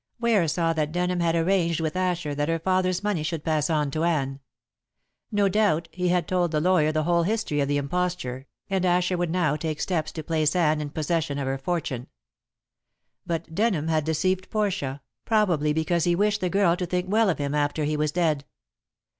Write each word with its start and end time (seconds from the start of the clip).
Ware 0.19 0.47
saw 0.47 0.73
that 0.73 0.91
Denham 0.91 1.19
had 1.19 1.35
arranged 1.35 1.79
with 1.79 1.95
Asher 1.95 2.33
that 2.33 2.49
her 2.49 2.57
father's 2.57 3.03
money 3.03 3.21
should 3.21 3.43
pass 3.43 3.67
to 3.67 4.03
Anne. 4.03 4.39
No 5.31 5.47
doubt 5.47 5.89
he 5.91 6.07
had 6.07 6.27
told 6.27 6.49
the 6.49 6.59
lawyer 6.59 6.91
the 6.91 7.03
whole 7.03 7.21
history 7.21 7.59
of 7.59 7.67
the 7.67 7.77
imposture, 7.77 8.47
and 8.67 8.83
Asher 8.83 9.15
would 9.15 9.29
now 9.29 9.55
take 9.55 9.79
steps 9.79 10.11
to 10.13 10.23
place 10.23 10.55
Anne 10.55 10.81
in 10.81 10.89
possession 10.89 11.37
of 11.37 11.45
her 11.45 11.59
fortune. 11.59 12.07
But 13.27 13.53
Denham 13.53 13.89
had 13.89 14.03
deceived 14.03 14.49
Portia, 14.49 15.03
probably 15.23 15.71
because 15.71 16.05
he 16.05 16.15
wished 16.15 16.41
the 16.41 16.49
girl 16.49 16.75
to 16.77 16.87
think 16.87 17.07
well 17.07 17.29
of 17.29 17.37
him 17.37 17.53
after 17.53 17.83
he 17.83 17.95
was 17.95 18.11
dead. 18.11 18.43